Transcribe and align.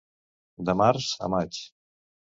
De 0.69 0.75
març 0.81 1.11
a 1.27 1.31
maig. 1.37 1.61